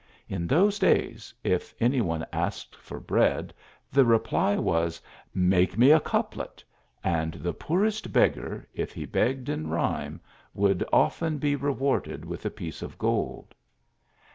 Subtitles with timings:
[0.27, 3.53] In those days, if any one asked for bread 06 THE ALHAMBRA.
[3.91, 4.99] the reply was,
[5.31, 10.19] Make me a couplet;* and tne poor est beggar, if he begged in rhyme,
[10.55, 13.53] would often be rewarded with a piece of gold."